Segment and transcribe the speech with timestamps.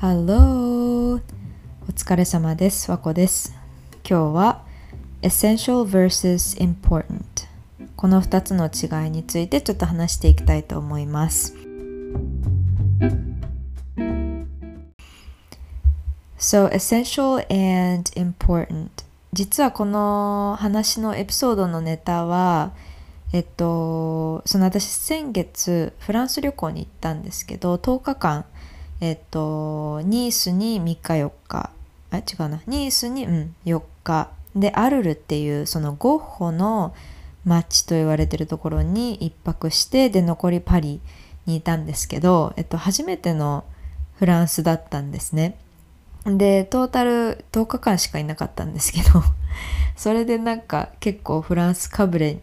[0.00, 1.16] Hello!
[1.16, 1.20] お
[1.86, 2.90] 疲れ様です。
[2.90, 3.54] わこです。
[4.06, 4.64] 今日は
[5.22, 7.22] Essential vs Important
[7.94, 11.54] この2つの違いについてちょっと話していきたいと思います。
[16.38, 18.88] So, essential and important
[19.32, 22.72] 実はこの話のエピソードのネタは
[23.32, 28.44] えっと、その私先月フランス旅行に行ったんですけど10日間
[29.00, 31.70] えっとニースに3日4日。
[32.10, 32.60] あ違うな。
[32.66, 34.30] ニースに、うん、4日。
[34.54, 36.94] でアルルっていうそのゴッホの
[37.44, 41.00] 街と言われてるところに1泊してで残りパリ
[41.46, 43.64] にいたんですけど、えっと、初めての
[44.16, 45.58] フランスだったんですね。
[46.24, 49.22] でトータル10日間しかいなかったんですけど
[49.94, 52.38] それでなんか結構フランスかぶれっ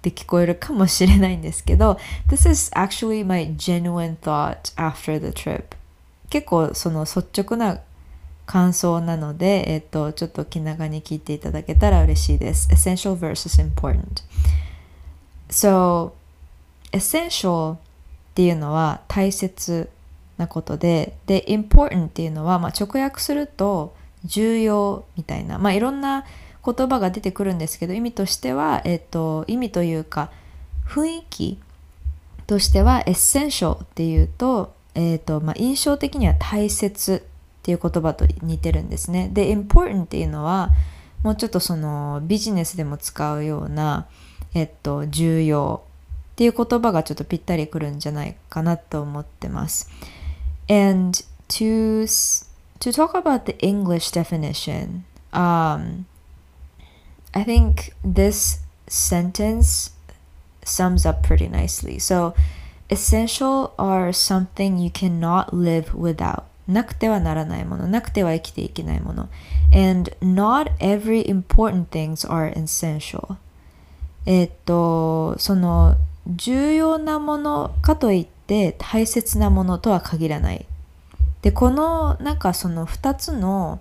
[0.00, 5.77] て聞こえるかもしれないんですけど This is actually my genuine thought after the trip.
[6.30, 7.80] 結構その率直な
[8.46, 12.68] 感想なので、えっと、ちょっと気長に聞いていただけたら嬉しいです。
[12.72, 14.22] Essential versus important.
[15.50, 16.12] So
[16.92, 17.78] essential っ
[18.34, 19.88] ていうのは大切
[20.36, 26.24] なことでで important っていうのは、まあ、直訳すると重要みたいなまあいろんな
[26.64, 30.30] 言葉が出てくるんですけど意味としては、えっと、意味というか
[30.86, 31.58] 雰囲気
[32.46, 39.30] としては essential っていうと,、えっとまあ、印象的には大切っていう言葉と似てるんですね。
[39.32, 40.70] で important っていうのは
[41.22, 44.08] もうちょっとそのビジネスでも使うような、
[44.54, 45.82] えっと、重要
[46.32, 49.88] っていう言葉がちょっとぴったりくるんじゃないかなと思ってます。
[50.68, 51.16] And
[51.48, 52.02] to,
[52.80, 56.06] to talk about the English definition, um,
[57.32, 59.92] I think this sentence
[60.64, 61.98] sums up pretty nicely.
[62.00, 62.34] So,
[62.88, 66.42] essential are something you cannot live without.
[66.66, 69.28] なくてはならないもの、なくては生きていけないもの。
[69.72, 73.36] And not every important things are essential.
[74.26, 75.96] えっと、その
[76.26, 80.66] 重要なものかといって大切なものとは限らない。
[81.40, 83.80] で、このなんかその2つの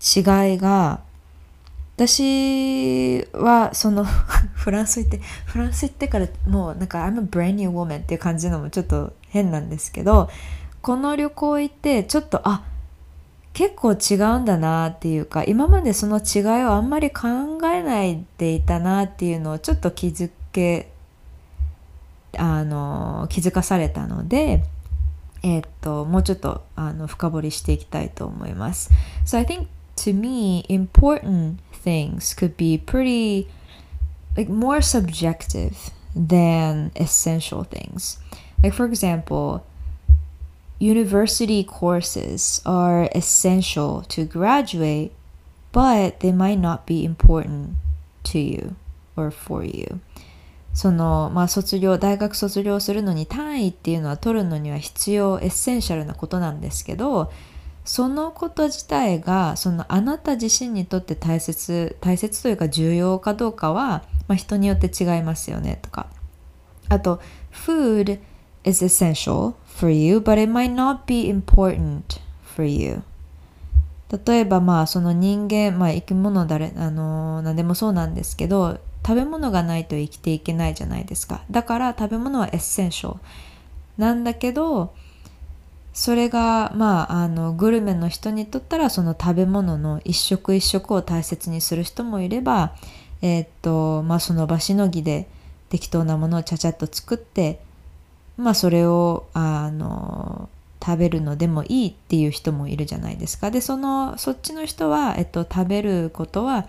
[0.00, 1.00] 違いが
[1.96, 4.04] 私はその
[4.54, 10.28] フランス行ってフランス行ってからもうなんか I'm a brand new woman っていう感じのもちょっと変なんですけど
[10.82, 12.64] この旅行行ってちょっとあ
[13.52, 17.28] 結構違うんだなっていうか今までその違いをあんまり考
[17.72, 20.90] えないでいたなっていうのをちょっと気づけ
[22.36, 24.64] あの気づかされたので
[25.44, 28.90] えっともうちょっとあの深掘りしていきたいと思います。
[29.24, 33.48] So I think to me important things could be pretty
[34.36, 38.18] like more subjective than essential things.
[38.62, 39.64] Like for example,
[40.78, 45.12] university courses are essential to graduate,
[45.72, 47.76] but they might not be important
[48.24, 48.76] to you
[49.16, 50.00] or for you.
[50.72, 57.30] そのまあ卒業大学卒業するのに単位っていうのは取るのには必要 essential なことなんですけど
[57.84, 66.06] そのこと自体がそのあなた自身にとって大切大切というか重要かどうかは、まあ、人によって違いますよねとか。
[66.88, 67.20] あと
[67.52, 68.18] food
[68.64, 72.02] is essential for you but it might not be important
[72.42, 73.02] for you.
[74.26, 81.42] 例えばまあその人間、まあ、生き物誰あの何でもそうなんですけど食べ物がないと生きていけないじゃないですか。
[81.50, 83.20] だから食べ物は essential
[83.98, 84.94] なんだけど
[85.94, 92.74] それがまああのグルメの人にとったらその食べ物の一食一食を大切にする人もいれば
[93.22, 95.28] えー、っとまあその場しのぎで
[95.70, 97.60] 適当なものをちゃちゃっと作って
[98.36, 100.48] まあそれをあの
[100.84, 103.50] 食べるのでもいいっていう人もいるじゃないですか。
[103.52, 106.66] でそのそっちの人は、えっと、食べることは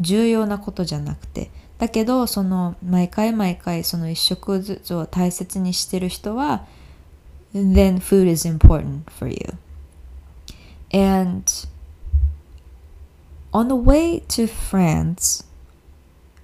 [0.00, 6.66] 重要なことじゃなくてだけどその毎回毎回その一食ずつを大切にしてる人は
[7.52, 9.58] then food is important for you.
[10.92, 11.44] And
[13.52, 15.44] on the way to France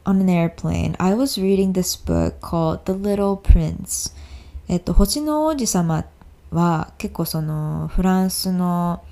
[0.04, 4.14] on an airplane, I was reading this book called The Little Prince.
[4.68, 6.04] えっと、星の王子様
[6.50, 9.04] は結構そのフランスの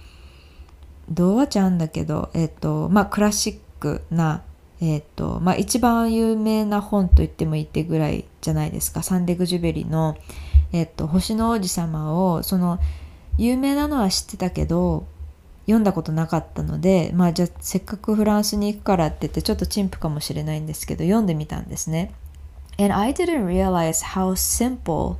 [1.09, 4.43] 童話ちゃんだけど、えっと、まあクラシックな
[4.81, 10.17] えーとまあ、一番有名な本と言ってもいいってぐらいじゃないですかサンデグジュベリの、
[10.75, 12.81] えーと「星の王子様を」その
[13.39, 15.07] 有名なのは知ってたけど
[15.67, 22.13] 読んだことなかったのでまあじゃあせっかくフランスに行くからって言ってちょっと陳腐かもしれないんですけど読んでみたんですね。
[22.77, 25.17] And I didn't realize how simple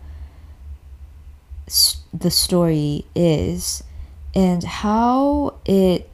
[2.13, 3.85] the story is
[4.35, 6.09] and how it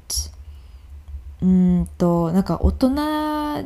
[1.40, 3.64] うんとなんか大人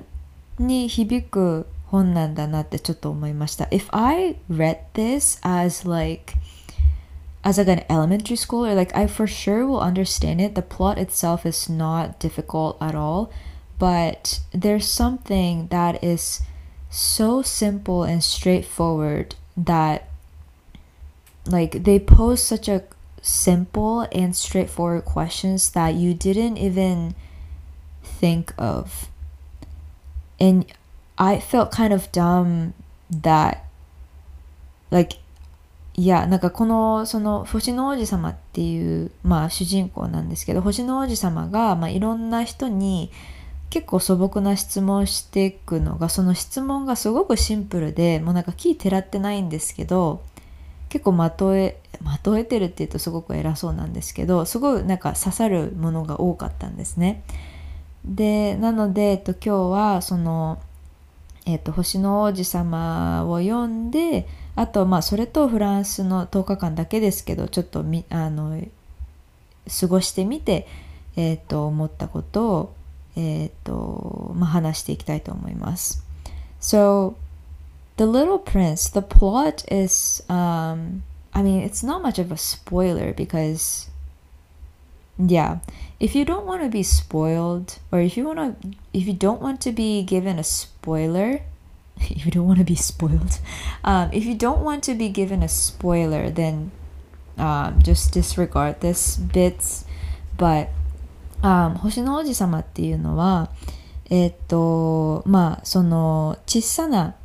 [0.61, 3.66] に響く本なんだなってちょっと思いました。
[3.66, 6.36] If I read this as like
[7.44, 10.56] as like an elementary school or like I for sure will understand it.
[10.56, 13.31] The plot itself is not difficult at all,
[13.80, 16.42] but there's something that is
[16.90, 20.10] so simple and straightforward that
[21.46, 22.84] like they pose such a
[23.22, 27.16] simple and straightforward questions that you didn't even
[28.04, 29.08] think of.
[30.40, 30.66] And
[31.17, 32.73] I felt kind of dumb
[33.11, 33.59] that
[34.91, 35.17] like
[35.97, 43.13] いやなんかこのその星の王子様っていう、まあ、主人公なんですけど星の王子様が、まあ、いろんな人に
[43.71, 50.23] 結構素朴な質問をしていくのがその質問がすごくシンプルでもうなんか木てらってないんですけど
[50.89, 57.23] 結構まとえまとえてるって言うとすごく偉そうなんですけどすごいなんか刺さるものが多かったんですね。
[58.05, 60.59] でなので、えっと、今日はその、
[61.46, 64.26] えっと、星の王子様を読んで
[64.56, 68.61] あとまあそれとフランスの10日間だけですけどちょっとみあの
[69.81, 70.67] 過ごしてみて、
[71.17, 72.75] えー、と思ったことを、
[73.17, 76.05] えーとまあ、話していきたいと思います。
[76.61, 77.14] So,
[77.96, 81.02] The Little Prince, the plot is, um,
[81.32, 83.91] I mean, it's not much of a spoiler because,
[85.19, 85.58] yeah,
[86.04, 89.42] if you don't want to be spoiled, or if you want to, if you don't
[89.42, 91.42] want to be given a spoiler,
[92.00, 93.40] if you don't want to be spoiled,
[93.84, 96.72] um, if you don't want to be given a spoiler, then
[97.38, 99.86] um, just disregard this bits.
[100.38, 100.70] But
[101.44, 103.50] um, 星の王子様っていうのは、
[104.10, 107.16] えっ、ー、と、まあ、その小さな、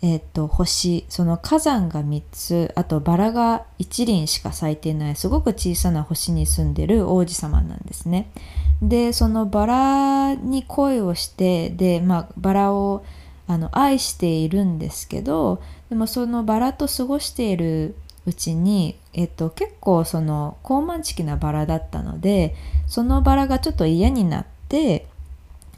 [0.00, 8.30] えっ、ー、と、星、その火山が3つ、あとバラが1輪しか咲いてない、すごく小さな星に住んでる王子様なんですね。
[8.80, 13.02] で、そのバラに恋をして、で、まあ、バラを
[13.48, 17.96] あの愛しているんですけどでもそのバラと過ごしている
[18.26, 22.54] うちに、えっと、結構その高慢チキなバラだったので
[22.86, 25.06] そのバラがちょっと嫌になって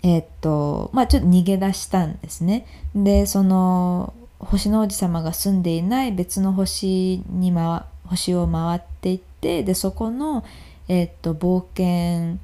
[0.02, 2.67] えっとまあちょっと逃げ出したんですね。
[2.94, 10.44] でその星の王子様が住んでいない別の星に、ま、星を回っていってでそこの、
[10.88, 12.38] えっと、冒険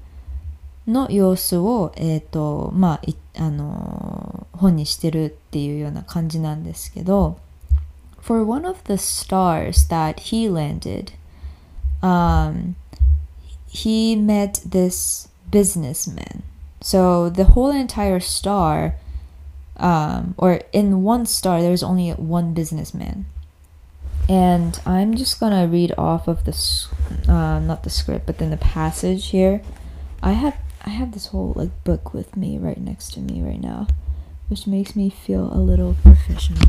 [0.86, 7.38] の様子を、えーとまあ、あの本にしてるっていうような感じなんですけど
[8.20, 11.12] For one of the stars that he landed
[12.02, 12.74] um,
[13.68, 16.42] he met this businessman
[16.85, 18.95] so the whole entire star
[19.77, 23.25] um, or in one star there's only one businessman
[24.29, 26.53] and I'm just gonna read off of the
[27.31, 29.61] uh, not the script but then the passage here
[30.23, 33.61] I have I have this whole like book with me right next to me right
[33.61, 33.87] now,
[34.49, 36.67] which makes me feel a little professional.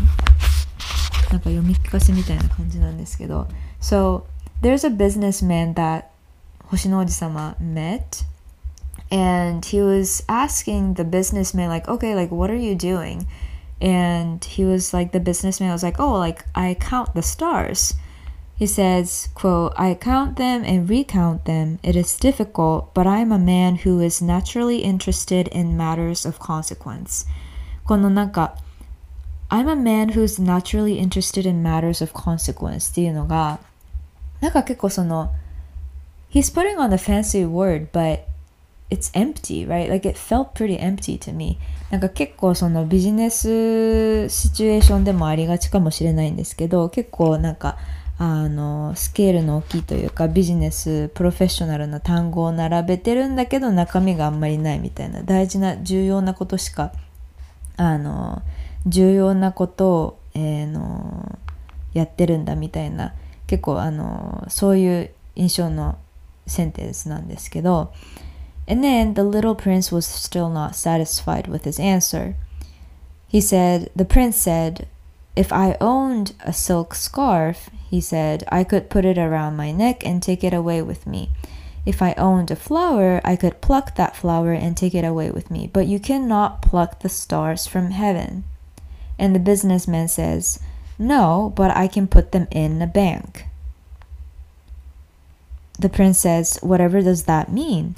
[1.31, 3.49] なんか読み聞かせみたいな感じなんですけど。
[3.81, 4.25] So,
[4.60, 6.04] there's a businessman that
[6.66, 8.26] 星の王子様 met
[9.10, 13.26] and he was asking the businessman like okay like what are you doing
[13.81, 17.94] and he was like the businessman was like oh like i count the stars
[18.62, 21.80] he says, quote, I count them and recount them.
[21.82, 26.38] It is difficult, but I am a man who is naturally interested in matters of
[26.38, 27.26] consequence.
[27.85, 28.56] このなんか、
[29.49, 33.59] I'm a man who's naturally interested in matters of consequence っていうのが、
[34.40, 35.35] なんか結構その、
[36.30, 38.21] he's putting on a fancy word, but
[38.89, 39.89] it's empty, right?
[39.89, 41.58] Like it felt pretty empty to me.
[41.91, 47.77] なんか結構そのビジネスシチュエーションでもありがちかもしれないんですけど、結構なんか、
[48.20, 56.91] あのスケールの大きいというかビジネスプロフェッショナルな単語を並べてるんだけど中身があんまりないみたいな大事な重要なことしか
[57.75, 58.41] あの
[58.88, 61.38] 重要なことを、えー、の
[61.94, 63.13] やってるんだみたいな
[63.46, 66.00] 結構あのそういう印象の
[66.48, 67.94] センテンスなんですけど
[68.67, 72.36] And then the little prince was still not satisfied with his answer.
[73.27, 74.88] He said, The prince said,
[75.36, 80.05] If I owned a silk scarf, he said, I could put it around my neck
[80.05, 81.29] and take it away with me.
[81.86, 85.50] If I owned a flower, I could pluck that flower and take it away with
[85.50, 85.69] me.
[85.71, 88.43] But you cannot pluck the stars from heaven.
[89.17, 90.59] And the businessman says,
[91.00, 93.45] No, but I can put them in a bank.
[95.79, 97.95] The prince says, Whatever does that mean?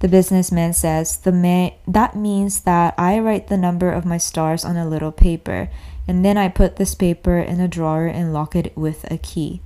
[0.00, 4.64] The businessman says, the ma- That means that I write the number of my stars
[4.64, 5.70] on a little paper
[6.06, 9.62] and then I put this paper in a drawer and lock it with a key.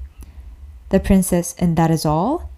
[0.90, 2.48] The princess, and that is all?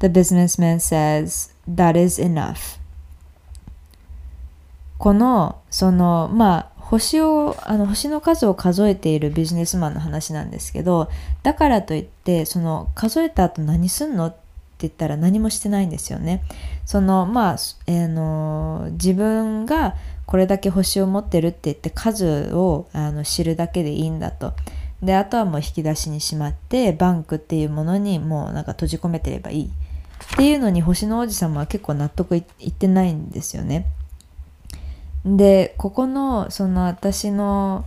[0.00, 2.78] The businessman says, That is enough.
[4.98, 11.08] この、その、まあ、星を、あの、星の数を数えているビジネスマンの話なんですけど、
[11.42, 14.34] だからといって、その、数えた後何すんの
[14.75, 16.43] って言ったら何もしてないんですよね。
[16.85, 24.53] その、まあ、えー、の、自分がこれだけ星を持ってるって言って数をあの知るだけでいいんだと。
[25.01, 33.85] であとはもう引き出しにしまってバンクっていうものにもうなんか閉じ込めてればいいっていうのに星の王子様は結構納得いってないんですよね。
[35.25, 37.85] でここのその私の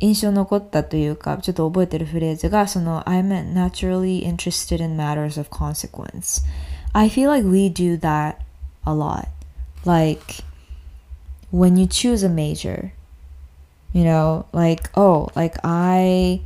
[0.00, 6.42] 印象残ったというかちょっと覚えてるフレーズがその I'm naturally interested in matters of consequence
[6.92, 8.36] I feel like we do that
[8.84, 9.28] a lot
[9.84, 10.42] like
[11.50, 12.92] when you choose a major
[13.92, 16.40] you know like oh like i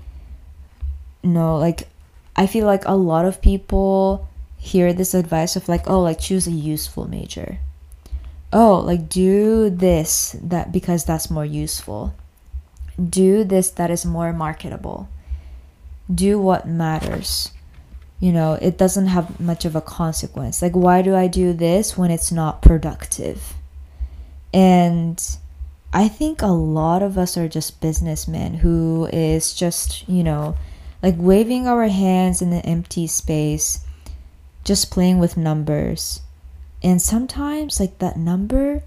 [1.23, 1.89] know like
[2.35, 6.47] i feel like a lot of people hear this advice of like oh like choose
[6.47, 7.59] a useful major
[8.53, 12.15] oh like do this that because that's more useful
[13.10, 15.10] do this that is more marketable.
[16.14, 17.52] Do what matters.
[18.20, 20.62] You know it doesn't have much of a consequence.
[20.62, 23.54] Like why do i do this when it's not productive?
[24.54, 25.22] And
[25.94, 30.56] I think a lot of us are just businessmen who is just, you know,
[31.04, 33.86] like waving our hands in an empty space,
[34.64, 36.22] just playing with numbers.
[36.84, 38.84] And sometimes, like that number,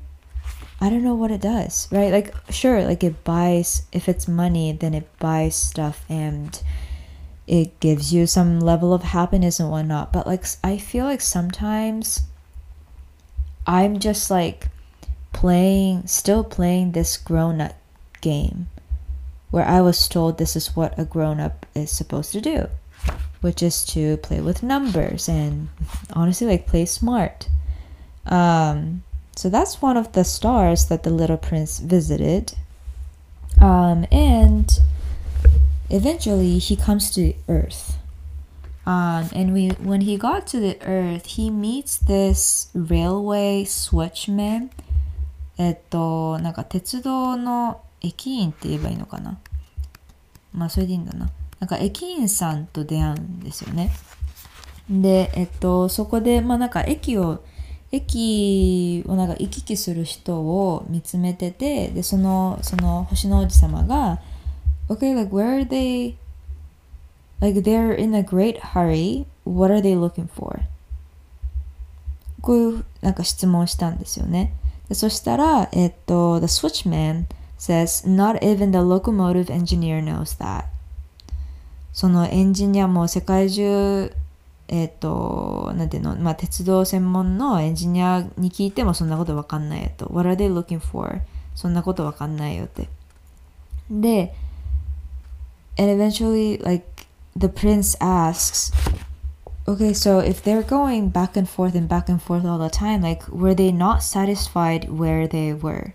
[0.85, 2.13] I don't know what it does, right?
[2.13, 6.63] Like, sure, like it buys, if it's money, then it buys stuff and
[7.47, 10.13] it gives you some level of happiness and whatnot.
[10.13, 12.25] But like, I feel like sometimes
[13.67, 14.69] I'm just like,
[15.33, 17.77] playing, still playing this grown up
[18.21, 18.69] game
[19.51, 22.69] where I was told this is what a grown up is supposed to do,
[23.41, 25.71] which is to play with numbers and
[26.13, 27.49] honestly, like play smart.
[28.27, 29.03] Um,
[29.36, 32.54] so that's one of the stars that the little prince visited.
[33.60, 34.70] Um, and
[35.90, 37.98] eventually he comes to Earth.
[38.86, 44.72] Um, and we, when he got to the Earth, he meets this railway switchman
[45.60, 49.38] えっと、なんか鉄道の駅員って言えばいいのかな。
[50.54, 51.30] まあそれでいいんだな。
[51.60, 53.92] なんか駅員さんと出会うんですよね。
[54.90, 57.44] で、えっと、そこで、まあなんか駅を、
[57.95, 64.21] 駅をなんか行き来する人を見つめてて、で、その、その星の王子様が、
[64.89, 66.17] Okay, like where are they?
[67.41, 69.27] Like they're in a great hurry.
[69.45, 70.61] What are they looking for?
[72.43, 74.53] こういうなんか質問をしたんですよね。
[74.93, 77.25] そしたら、えっと、The switchman
[77.59, 80.65] says, not even the locomotive engineer knows that.
[81.93, 84.13] そのエンジニアも世界中、
[84.68, 90.06] えっと、なんていうの、まあ、鉄道専門のエンジニアに聞いてもそんなことわかんないよと。
[90.14, 91.22] What are they looking for?
[91.56, 92.88] そんなことわかんないよって。
[93.90, 94.36] で、
[95.78, 96.86] and eventually, like,
[97.36, 98.72] the prince asks,
[99.66, 103.02] Okay, so if they're going back and forth and back and forth all the time,
[103.02, 105.94] like, were they not satisfied where they were?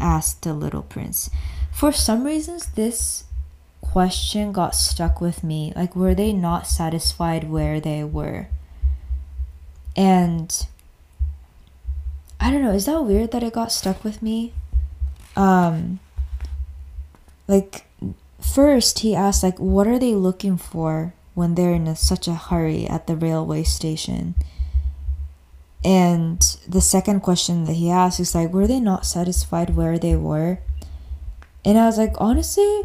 [0.00, 1.30] asked the little prince.
[1.72, 3.24] For some reasons, this
[3.81, 5.73] question got stuck with me.
[5.75, 8.47] Like, were they not satisfied where they were?
[9.95, 10.67] And
[12.39, 14.53] I don't know, is that weird that it got stuck with me?
[15.35, 15.99] Um,
[17.47, 17.85] like,
[18.41, 21.13] first he asked, like, what are they looking for?
[21.39, 24.35] when they're in a, such a hurry at the railway station.
[25.85, 30.17] And the second question that he asked is like, were they not satisfied where they
[30.17, 30.59] were?
[31.63, 32.83] And I was like, honestly,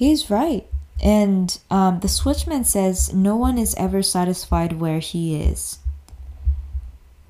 [0.00, 0.66] he's right.
[1.02, 5.78] And um, the switchman says, no one is ever satisfied where he is,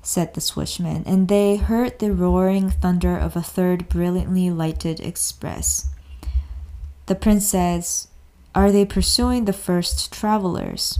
[0.01, 1.03] said the switchman.
[1.05, 5.89] And they heard the roaring thunder of a third brilliantly lighted express.
[7.07, 8.07] The prince says,
[8.55, 10.99] Are they pursuing the first travelers?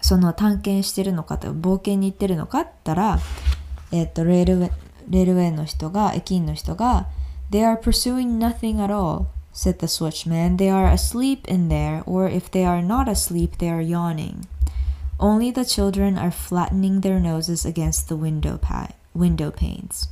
[0.00, 3.18] その探検してるのかと冒険に行ってるのかって言ったら、
[3.90, 4.70] えっと、レールウェイ
[5.08, 7.08] レールウェイの人が、駅員の人が、
[7.50, 10.58] They are pursuing nothing at all, said the switchman.
[10.58, 14.46] They are asleep in there, or if they are not asleep, they are yawning.
[15.18, 20.08] Only the children are flattening their noses against the window, pa- window panes.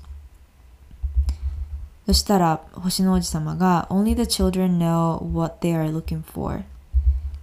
[2.06, 6.64] そしたら星の王子様が Only the children know what they are looking for.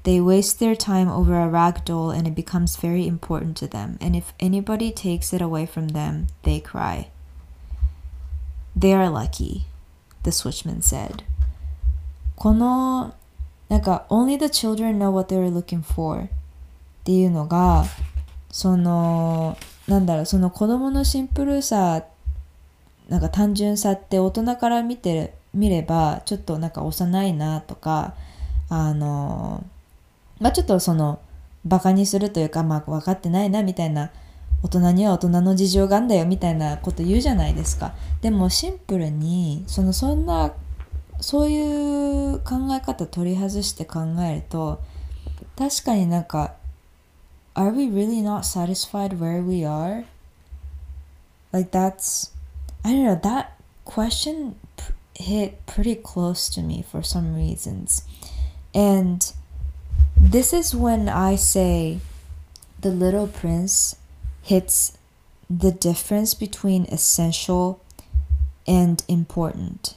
[0.04, 3.98] They waste their time over a rag doll and it becomes very important to them.
[4.02, 7.10] And if anybody takes it away from them, they cry.
[8.76, 9.66] They are lucky,
[10.24, 11.24] the switchman said.
[12.37, 13.15] この、
[13.69, 16.29] なんか、only the children know what they are looking for っ
[17.05, 17.85] ていうのが、
[18.55, 22.05] そのなんだろうその子供のシンプルさ
[23.09, 28.15] なんか単純さって大人から見てみればちょっとなんか幼いなとか
[28.69, 29.65] あの
[30.39, 31.19] まあちょっとその
[31.65, 34.13] バカにするというかまあ分かってないなみたいな
[34.63, 37.93] 大人には大人の事情があんだよみたいなこと言うじゃないですか。
[38.23, 40.53] でもシンプルにそのそんな
[41.24, 44.82] そういう考え方取り外して考えると
[45.58, 46.56] 確かになんか
[47.56, 50.06] Are we really not satisfied where we are?
[51.52, 52.32] Like that's
[52.84, 53.50] I don't know that
[53.84, 54.56] question
[55.16, 58.06] hit pretty close to me for some reasons
[58.74, 59.34] and
[60.18, 62.00] this is when I say
[62.80, 63.96] the little prince
[64.44, 64.98] hits
[65.50, 67.82] the difference between essential
[68.68, 69.96] and important.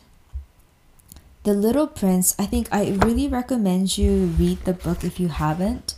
[1.48, 5.96] The Little Prince, I think I really recommend you read the book if you haven't.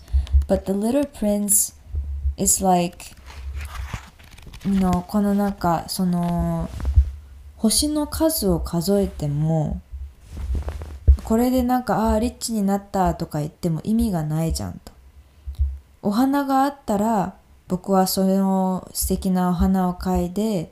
[0.48, 1.74] But The Little Prince
[2.38, 3.16] is like,
[4.64, 6.70] you know, このなんか、その、
[7.58, 9.82] 星の数を数えても、
[11.24, 14.92] これでなんか、ああ、リッチになったとか言っても意味がないじゃんと。
[16.04, 17.34] お花があったら、
[17.68, 20.72] 僕はその素敵なお花を嗅いで、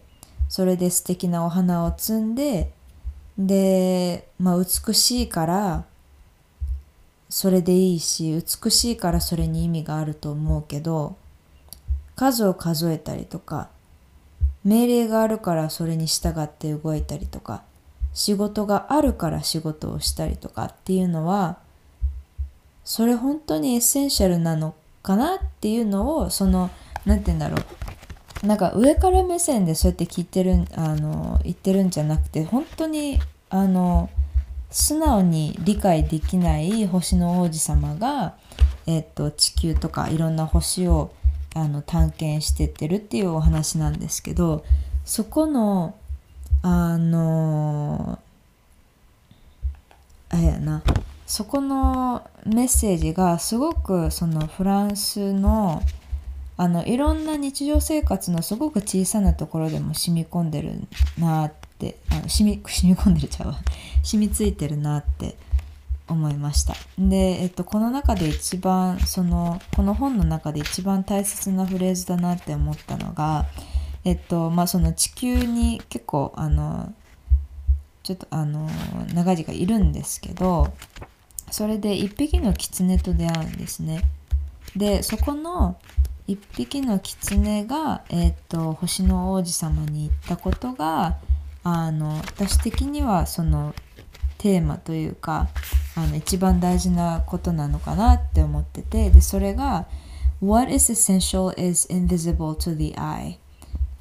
[0.50, 2.77] それで素敵なお花を摘んで、
[3.38, 5.86] で、まあ、美しいから
[7.30, 11.18] それでいいし美しいからそれに意味があると思うけど
[12.16, 13.70] 数を数えたりとか
[14.64, 17.64] 命令があるからそれに従って動いたりとか
[18.14, 21.60] 仕事があるから仕事をしたりとかっていうのは
[22.84, 26.72] それ本当に essential なのかなっていうのをその
[27.06, 27.77] 何て言うんだろう。
[28.44, 34.10] なんか上から目線でそうやって聞いてるあの言ってるんじゃなくて本当にあの
[34.70, 38.36] 素直に理解できない星の王子様が、
[38.86, 41.12] えっと、地球とかいろんな星を
[41.56, 44.64] あの探検してってるっていうお話なんですけど
[45.06, 45.96] そこの
[46.62, 48.20] あの
[50.30, 50.84] あれやな
[51.26, 55.82] そこのメッセージがすごくそのフランスの
[56.60, 60.82] あのいろんな日常生活のすごく小さなところでも染み込んでる
[61.20, 63.60] なってあの染み 染み込んでるちゃうわ。
[64.04, 65.36] 染みついてるなって
[66.08, 66.74] 思いました。
[66.98, 73.46] で、えっと、この中で一番そのこの本の中で一番大切なフレーズだなって思ったのが
[74.04, 76.92] えっとまあその地球に結構あの
[78.02, 78.68] ちょっとあの
[79.14, 80.74] 長い時間いるんですけど
[81.52, 84.02] それで一匹の狐と出会うんですね。
[84.76, 85.78] でそこの
[86.28, 91.18] 一匹の狐が、えーと、星の王子様に言ったことが
[91.64, 93.74] あの私的にはその
[94.38, 95.48] テーマというか
[95.96, 99.88] あの一番大事なことなのかなって思っててでそれが
[100.42, 103.38] What is essential is invisible to the eye?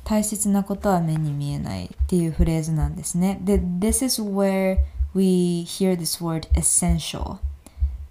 [0.04, 3.40] 大切なことは目に見えないっていうフレーズなんですね。
[3.42, 4.78] で This is where
[5.14, 7.38] we hear this word essential.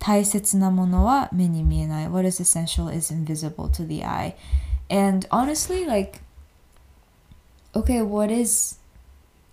[0.04, 2.08] 大切なものは目に見えない。
[2.08, 4.34] What is essential is invisible to the eye.
[4.88, 6.20] And honestly, like,
[7.74, 8.78] okay, what is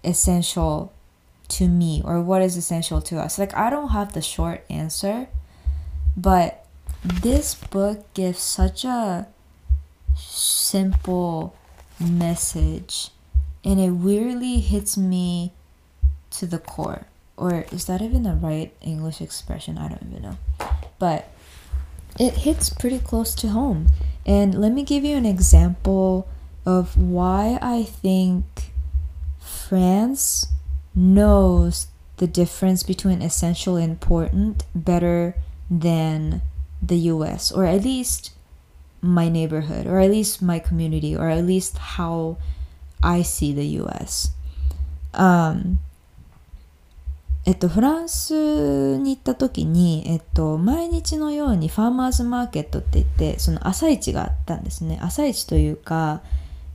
[0.04, 0.92] essential
[1.50, 3.38] to me or what is essential to us?
[3.38, 5.28] Like, I don't have the short answer,
[6.16, 6.66] but
[7.04, 9.28] this book gives such a
[10.16, 11.56] simple
[12.00, 13.12] message
[13.64, 15.52] and it weirdly hits me
[16.32, 17.06] to the core
[17.37, 19.79] or is that even the right English expression?
[19.79, 20.39] I don't even know.
[20.99, 21.29] But
[22.19, 23.89] it hits pretty close to home.
[24.25, 26.29] And let me give you an example
[26.65, 28.45] of why I think
[29.41, 30.47] France
[30.95, 35.35] knows the difference between essential and important better
[35.71, 36.43] than
[36.81, 38.33] the US, or at least
[39.01, 42.37] my neighborhood, or at least my community, or at least how
[43.03, 44.31] I see the US.
[45.15, 45.81] Um,
[47.45, 54.99] えっと、フランスに行った時に、えっと、毎日のようにファーマーズマーケットって言ってその朝市があったんですね。
[55.03, 56.23] 朝市というか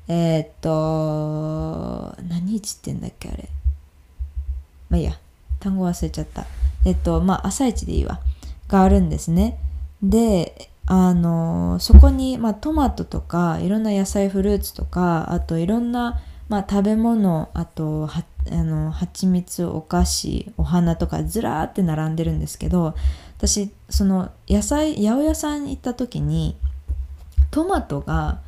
[0.09, 3.49] えっと何市って言うんだっけあれ。
[4.89, 5.17] まあいいや。
[5.59, 6.45] 単語忘れちゃった。
[6.85, 8.19] えっとまあ朝市でいいわ。
[8.67, 9.57] があるんですね。
[10.03, 22.95] であのそこに、まあ、トマトとかいろんな野菜フルーツとかあといろんな、まあ、食べ物あとはあの蜂蜜お菓子お花とかずらーって並んでるんですけど
[23.37, 26.57] 私その野菜八百屋さんに行った時に
[27.51, 28.41] トマトが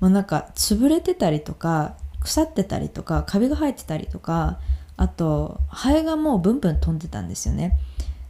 [0.00, 4.58] もうなんか潰れてたりとか腐ってたりとかカビが生えてたりとか
[4.96, 7.78] あとハエがもうブンブン飛んでたんですよね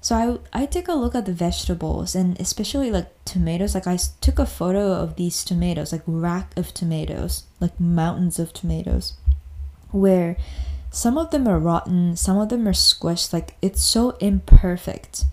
[0.02, 3.74] So I, I take a look at the vegetables and especially like tomatoes.
[3.74, 8.54] Like I took a photo of these tomatoes, like rack of tomatoes, like mountains of
[8.54, 9.18] tomatoes,
[9.90, 10.38] where
[10.90, 13.32] some of them are rotten, some of them are squished.
[13.32, 15.24] Like it's so imperfect.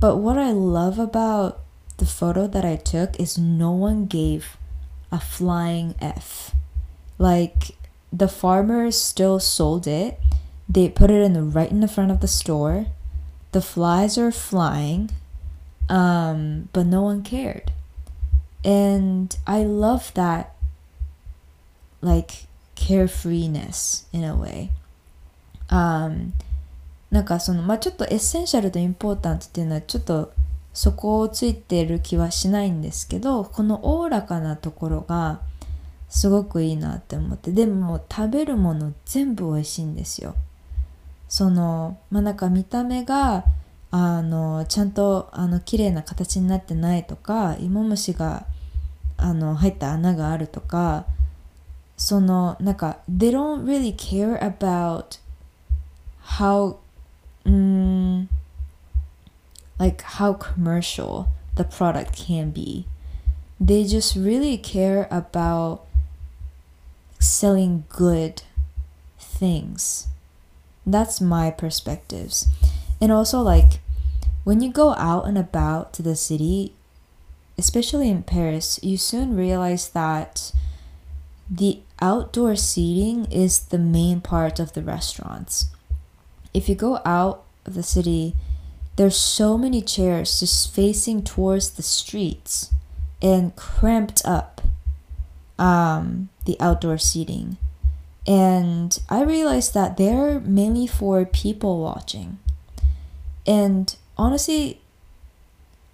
[0.00, 1.60] But what I love about
[1.96, 4.56] the photo that I took is no one gave
[5.10, 6.54] a flying F.
[7.18, 7.76] Like
[8.12, 10.20] the farmers still sold it.
[10.68, 12.86] They put it in the right in the front of the store.
[13.52, 15.10] The flies are flying,
[15.88, 17.72] um, but no one cared.
[18.64, 20.54] And I love that
[22.00, 24.70] like carefreeness in a way.
[25.72, 26.32] Um,
[27.10, 30.32] なんかそのまあちょっと essential と important っていうのはちょっと
[30.74, 35.40] そこをついてる気はしないんですけどこのおおらかなところが
[36.08, 40.34] すごくいいなって思ってでも食べるもの全部美味しいんですよ。
[41.28, 43.44] そのまあなんか見た目が
[43.90, 48.44] あのちゃんとあの綺麗な形になってないとか芋虫が
[49.16, 51.06] あの入った穴があるとか
[51.96, 55.21] そのなんか they don't really care about
[56.22, 56.78] how
[57.44, 58.28] mm,
[59.78, 62.86] like how commercial the product can be.
[63.60, 65.84] They just really care about
[67.18, 68.42] selling good
[69.18, 70.08] things.
[70.84, 72.48] That's my perspectives.
[73.00, 73.80] And also like
[74.44, 76.74] when you go out and about to the city,
[77.56, 80.52] especially in Paris, you soon realize that
[81.50, 85.66] the outdoor seating is the main part of the restaurants.
[86.54, 88.34] If you go out of the city,
[88.96, 92.72] there's so many chairs just facing towards the streets
[93.20, 94.60] and cramped up
[95.58, 97.56] um, the outdoor seating.
[98.26, 102.38] And I realized that they're mainly for people watching.
[103.46, 104.80] And honestly,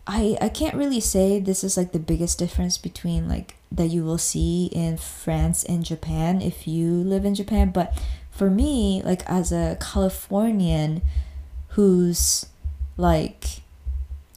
[0.07, 4.03] I I can't really say this is like the biggest difference between like that you
[4.05, 7.97] will see in France and Japan if you live in Japan, but
[8.39, 11.03] for me, like as a Californian
[11.71, 12.47] who's
[12.97, 13.61] like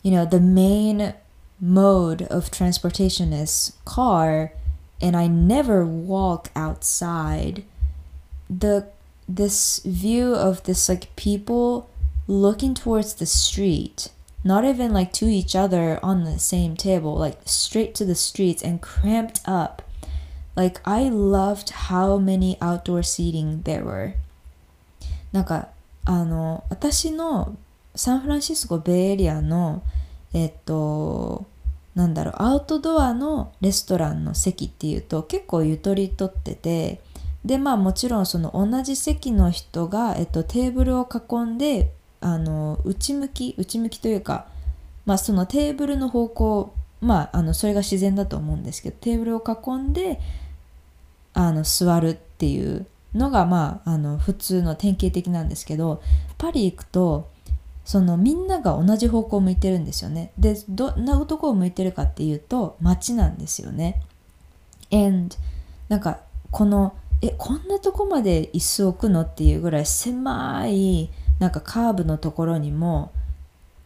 [0.03, 1.13] you know, the main
[1.59, 4.51] mode of transportation is car
[4.99, 7.63] and I never walk outside,
[8.49, 8.87] the
[9.27, 11.89] this view of this like people
[12.27, 14.09] looking towards the street,
[14.43, 18.61] not even like to each other on the same table, like straight to the streets
[18.61, 19.81] and cramped up.
[20.55, 24.13] Like I loved how many outdoor seating there were.
[25.31, 25.69] なんか
[26.05, 27.55] あの私の
[27.95, 29.83] サンフランシスコベイエリアの
[30.33, 31.45] えっと
[31.95, 37.01] なんだろうアウトドアのレストランの席っていうと結構ゆとりとってて
[37.43, 44.45] でまあもちろんその同じ席の人が、えっと、テーブルを囲んであの内向き内向きというか、
[45.05, 50.19] まあ、そのテーブルの方向まああのそれが自然だと思うんですけどテーブルを囲んで
[51.33, 56.01] あの座るっていうのがまああの普通の典型的なんですけど
[56.37, 57.29] パリ行くと
[57.83, 60.31] そのみんなが同じ方向を向いてるんですよね。
[60.37, 64.01] でどんなとこを向いてるかっていうと街なんですよね。
[64.91, 65.35] And
[65.89, 66.19] なんか
[66.51, 73.11] このえこんなとこまで椅子置くのっていうぐらい狭いなんかカーブのところにも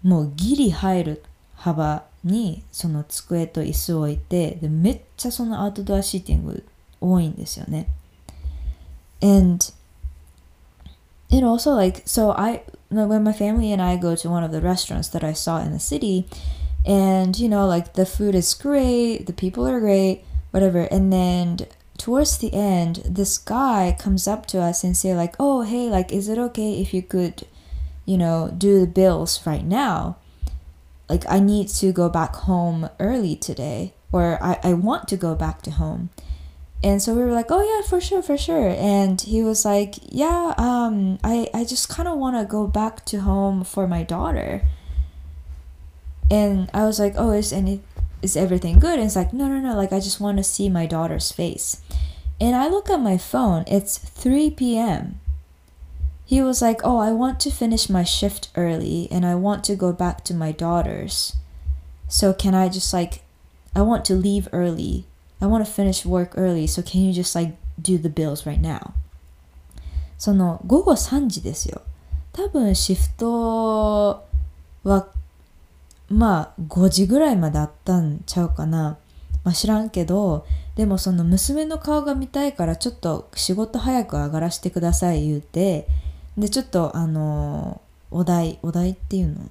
[0.03, 1.23] もうギリ入る
[1.55, 6.65] 幅にその机と椅子を置いてでめっちゃそのアウトドアシーティング
[7.00, 7.88] 多いんですよね。
[9.22, 9.72] And
[11.30, 14.60] it also like so I when my family and I go to one of the
[14.60, 16.26] restaurants that I saw in the city
[16.84, 21.58] and you know like the food is great, the people are great, whatever and then
[22.00, 26.10] towards the end this guy comes up to us and say like oh hey like
[26.10, 27.46] is it okay if you could
[28.06, 30.16] you know do the bills right now
[31.10, 35.34] like i need to go back home early today or i, I want to go
[35.34, 36.08] back to home
[36.85, 39.95] and so we were like oh yeah for sure for sure and he was like
[40.03, 44.03] yeah um i i just kind of want to go back to home for my
[44.03, 44.61] daughter
[46.29, 47.81] and i was like oh is any
[48.25, 48.99] is everything good?
[48.99, 51.81] And it's like, no, no, no, like I just want to see my daughter's face.
[52.41, 55.21] And I look at my phone, it's 3 p.m.
[56.25, 59.75] He was like, oh, I want to finish my shift early and I want to
[59.75, 61.37] go back to my daughter's.
[62.09, 63.21] So can I just like,
[63.75, 65.05] I want to leave early.
[65.39, 66.67] I want to finish work early.
[66.67, 68.91] So can you just like do the bills right now?
[70.17, 71.81] その午後3時ですよ。
[72.31, 74.23] 多分シフト
[74.83, 75.07] は
[76.09, 78.97] まあ5時ぐらいまであったんちゃうかな、
[79.43, 80.45] まあ、知らんけど
[80.75, 85.87] でもその娘の顔が見たいからちょっと仕事早く上がらせてください言うて
[86.37, 89.49] でちょっとあのお題お題っていうの？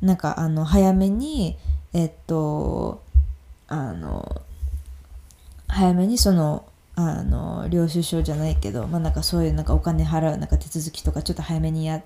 [0.00, 1.56] なんかあの早めに
[1.92, 3.02] えっと
[3.68, 4.42] あの
[5.76, 12.02] 早めにそのあの領収書じゃないけど、まあ、なんかそういうなんかお金払うなんか手続きとかちょっと早めにやっ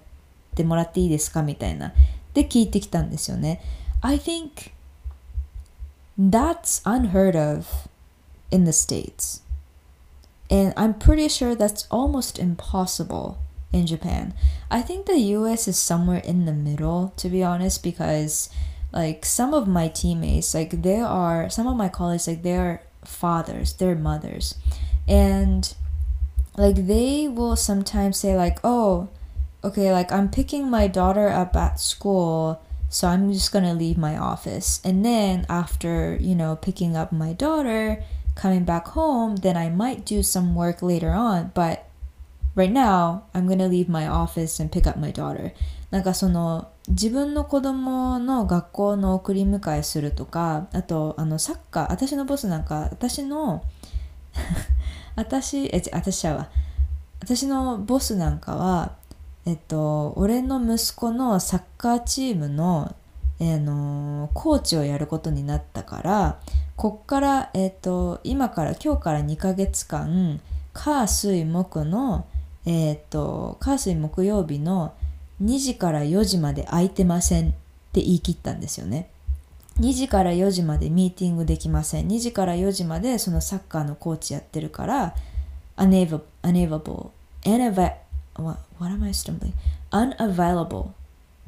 [0.56, 1.92] てもらっていいですかみたいな
[2.35, 3.61] で聞いてきたんですよね
[4.00, 4.72] I think
[6.18, 7.88] that's unheard of
[8.50, 9.44] in the States
[10.50, 13.37] and I'm pretty sure that's almost impossible
[13.72, 14.35] in Japan
[14.68, 18.50] I think the US is somewhere in the middle to be honest because
[18.92, 23.72] like some of my teammates like there are some of my colleagues like they're fathers
[23.74, 24.54] they're mothers.
[25.08, 25.72] And
[26.56, 29.08] like they will sometimes say like oh
[29.62, 34.16] okay like i'm picking my daughter up at school so i'm just gonna leave my
[34.16, 34.80] office.
[34.84, 38.02] And then after you know picking up my daughter
[38.34, 41.88] coming back home then i might do some work later on but
[42.54, 45.52] right now i'm gonna leave my office and pick up my daughter
[45.90, 53.64] なんかその自分の子供の学校の送り迎えするとかあとあのサッカー私のボスなんか私の
[55.16, 56.48] 私え私は
[57.20, 58.92] 私のボスなんかは
[59.44, 62.94] えっと俺の息子のサッカーチームの
[63.42, 66.40] えー、のコーチをやることになったから
[66.76, 70.40] こっから、えっと今から今日から2ヶ月間
[70.72, 72.26] 火水木の
[72.66, 74.92] えっと火水木曜日の
[75.42, 77.53] 2時から4時まで空いてませんっ
[77.92, 79.11] て言い切ったんですよね。
[79.81, 82.09] 2時から4時までミーティングできません。
[82.09, 85.14] 2時から4時までそのサッカーのコーチやってるから、
[85.76, 87.11] unavailable,
[87.42, 87.96] unavailable,
[88.37, 89.53] what, what am I stumbling?
[89.90, 90.90] unavailable,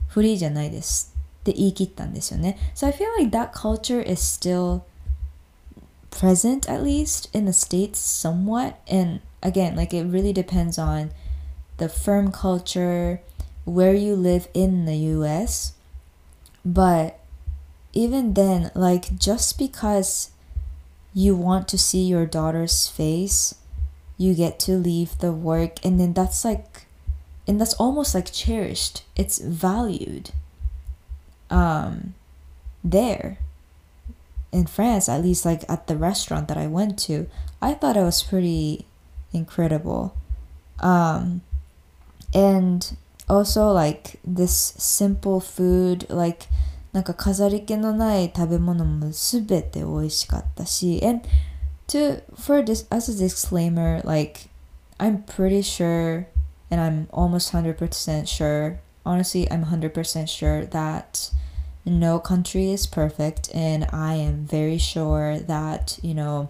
[0.09, 2.57] フリーじゃないですって言い切ったんですよね。
[2.75, 4.83] So I feel like that culture is still
[6.11, 8.75] present at least in the States somewhat.
[8.89, 11.11] And again, like it really depends on
[11.79, 13.21] the firm culture,
[13.65, 15.73] where you live in the US.
[16.65, 17.19] But
[17.93, 20.31] even then, like just because
[21.15, 23.55] you want to see your daughter's face,
[24.17, 26.87] you get to leave the work, and then that's like,
[27.47, 29.03] and that's almost like cherished.
[29.17, 30.31] It's valued.
[31.51, 32.15] Um,
[32.83, 33.39] there
[34.53, 37.27] in France, at least like at the restaurant that I went to,
[37.61, 38.87] I thought it was pretty
[39.33, 40.15] incredible.
[40.79, 41.41] Um,
[42.35, 42.97] and
[43.28, 46.48] also like this simple food like
[46.94, 51.28] なんか飾り気のない食べ物もすべて美味しかったし and
[51.88, 54.50] to for this as a disclaimer like
[54.98, 56.28] I'm pretty sure
[56.72, 61.32] and I'm almost 100% sure honestly I'm 100% sure that
[61.86, 66.50] no country is perfect and I am very sure that you know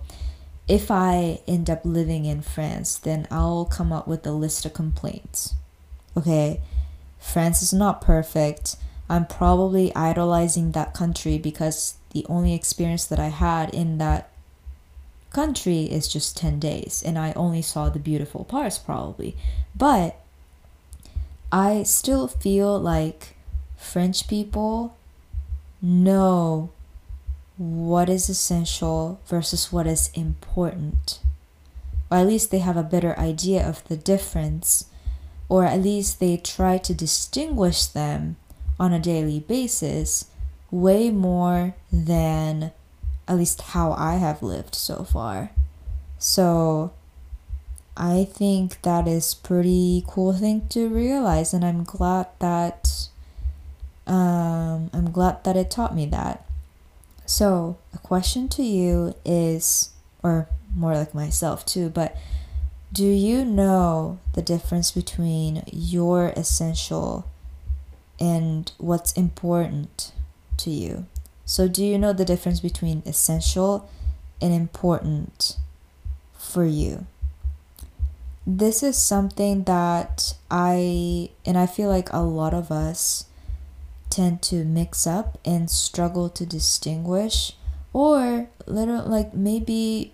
[0.68, 4.74] if I end up living in France then I'll come up with a list of
[4.74, 5.56] complaints
[6.17, 6.61] okay
[7.23, 8.77] France is not perfect.
[9.09, 14.29] I'm probably idolizing that country because the only experience that I had in that
[15.31, 19.37] country is just 10 days and I only saw the beautiful parts probably.
[19.75, 20.17] But
[21.51, 23.37] I still feel like
[23.77, 24.97] French people
[25.81, 26.71] know
[27.57, 31.21] what is essential versus what is important.
[32.11, 34.87] Or at least they have a better idea of the difference
[35.53, 38.37] or at least they try to distinguish them
[38.81, 40.31] on a daily basis
[40.71, 42.73] way more than
[43.29, 45.51] at least how I have lived so far.
[46.19, 46.95] So
[47.99, 53.09] I think that is pretty cool thing to realize and I'm glad that
[54.07, 56.47] um, I'm glad that it taught me that.
[57.27, 59.91] So, a question to you is
[60.23, 62.17] or more like myself too, but
[62.93, 67.27] do you know the difference between your essential
[68.21, 70.13] and what's important
[70.59, 71.07] to you?
[71.47, 73.89] So, do you know the difference between essential
[74.41, 75.57] and important
[76.37, 77.07] for you?
[78.47, 83.25] This is something that I, and I feel like a lot of us
[84.11, 87.57] tend to mix up and struggle to distinguish,
[87.93, 90.13] or little like maybe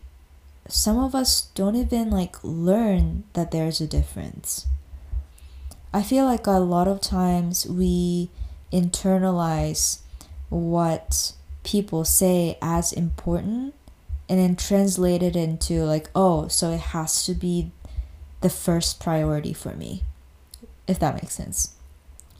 [0.67, 4.65] some of us don't even like learn that there's a difference.
[5.93, 8.29] I feel like a lot of times we
[8.71, 9.99] internalize
[10.49, 13.73] what people say as important
[14.27, 17.71] and then translate it into like, oh, so it has to be
[18.41, 20.03] the first priority for me.
[20.87, 21.77] If that makes sense.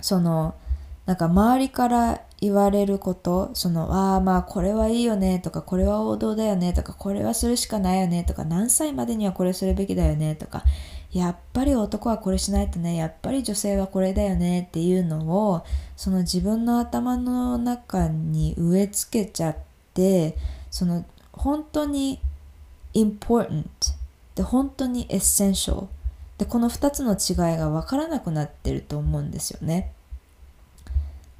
[0.01, 0.55] その
[1.05, 10.64] なんか周りから 言われること、その、ああまあこれはいいよねとか、これは王道だよねとか、これはするしかないよねとか、何歳までにはこれするべきだよねとか、
[11.12, 15.64] やっぱり男はこれしないとねやっぱり女性はこれだよねっていうのを
[15.96, 19.57] その自分の頭の中に植え付けちゃっ
[19.94, 20.37] て
[20.70, 22.20] その本当に
[22.94, 23.64] important
[24.35, 25.87] で本当に essential
[26.37, 29.92] でこの2つの違いが分からなくなってると思うんですよね。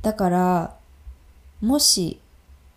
[0.03, 0.78] だから
[1.61, 2.21] もし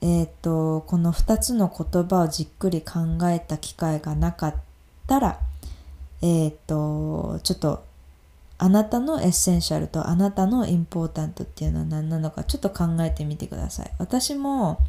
[0.03, 4.55] えーと、この2つの言葉をじっくり考えた機会がなかっ
[5.05, 5.39] たら、
[6.23, 7.83] えっ、ー、とちょっと
[8.57, 13.91] あなたの essential とあなたの important っていうのは何なのかちょっと考えてみてください。
[13.99, 14.79] 私も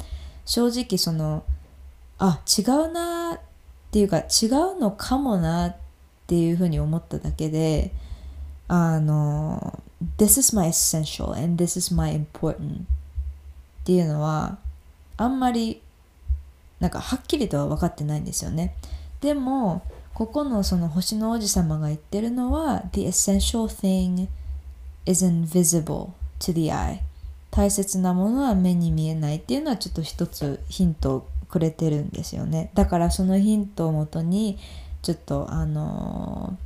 [0.45, 1.43] 正直その
[2.17, 3.39] あ違うなっ
[3.91, 5.75] ていうか違うのかもなっ
[6.25, 7.91] ていうふうに思っただけで
[8.67, 9.79] あの
[10.17, 12.85] This is my essential and this is my important
[13.83, 14.57] っていうのは
[15.17, 15.81] あんまり
[16.79, 18.75] なんかはっきりとは分かってないんですよね。
[19.19, 24.27] でもここのその星の王子様が言ってるのは The essential thing
[25.05, 26.99] is invisible to the eye
[27.51, 32.71] 大切なものは目に見えないっていうのはちょっと一つヒントをくれてるんですよね。
[32.73, 34.57] だからそのヒントをもとに
[35.01, 36.57] ちょっとあの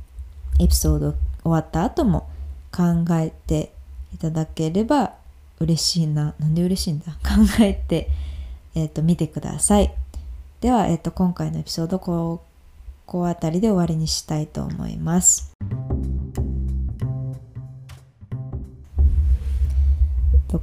[0.60, 2.28] エピソード終わった後も
[2.72, 3.72] 考えて
[4.14, 5.14] いただければ
[5.60, 7.12] 嬉しいななんで嬉しいんだ？
[7.22, 8.10] 考えて
[8.78, 9.92] えっ、ー、と、見てください。
[10.60, 12.42] では、えっ、ー、と、今回のエピソード、こ
[13.06, 15.52] こあたりで終わりにしたいと思います。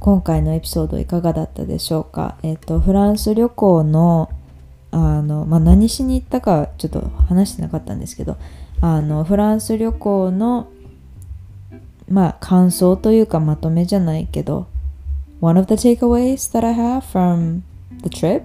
[0.00, 2.38] 今回のエピソードいかがだったでしょうか？
[2.42, 4.30] えっ、ー、と、フランス旅行の、
[4.92, 8.36] あの、まあ、何しに行ったかちょっと話してなかったんですけど、
[8.80, 10.68] あの、フランス旅行の、
[12.08, 14.68] まあ、感想というかまとめじゃないけど、
[15.40, 17.62] One of the takeaways that I have from
[18.02, 18.42] The Trip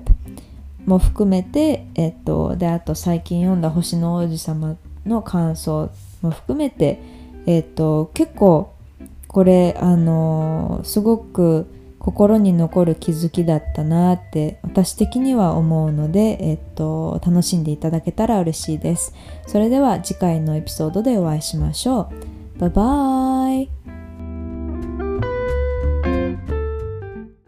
[0.86, 4.75] も含めて、えっと、で、あと最近読んだ星の王子様
[5.06, 5.89] の感想
[6.21, 6.99] も含めて、
[7.45, 8.73] えっと、結構
[9.27, 11.65] これ、あのすごく
[11.99, 19.13] 心に残る気づきだったなって私的には思うので、えっと、楽しんでいただけたら嬉しいです。
[19.47, 22.10] それでは次回のエピソードでお会いしましょ
[22.58, 22.60] う。
[22.60, 23.69] バイバーイ